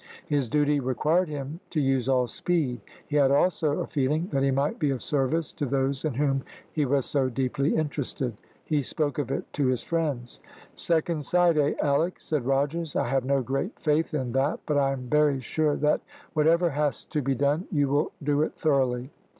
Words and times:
His 0.25 0.49
duty 0.49 0.79
required 0.79 1.29
him 1.29 1.59
to 1.69 1.79
use 1.79 2.09
all 2.09 2.25
speed. 2.25 2.81
He 3.05 3.17
had 3.17 3.29
also 3.29 3.81
a 3.81 3.85
feeling 3.85 4.29
that 4.31 4.41
he 4.41 4.49
might 4.49 4.79
be 4.79 4.89
of 4.89 5.03
service 5.03 5.51
to 5.51 5.67
those 5.67 6.03
in 6.03 6.15
whom 6.15 6.41
he 6.71 6.85
was 6.87 7.05
so 7.05 7.29
deeply 7.29 7.75
interested. 7.75 8.35
He 8.65 8.81
spoke 8.81 9.19
of 9.19 9.29
it 9.29 9.43
to 9.53 9.67
his 9.67 9.83
friends. 9.83 10.39
"Second 10.73 11.23
sight, 11.23 11.55
eh, 11.55 11.75
Alick!" 11.83 12.19
said 12.19 12.47
Rogers. 12.47 12.95
"I 12.95 13.09
have 13.09 13.25
no 13.25 13.43
great 13.43 13.77
faith 13.79 14.15
in 14.15 14.31
that, 14.31 14.59
but 14.65 14.79
I 14.79 14.91
am 14.93 15.01
very 15.07 15.39
sure 15.39 15.75
that 15.75 16.01
whatever 16.33 16.71
has 16.71 17.03
to 17.03 17.21
be 17.21 17.35
done 17.35 17.67
you 17.71 17.87
will 17.87 18.11
do 18.23 18.41
it 18.41 18.55
thoroughly." 18.55 19.11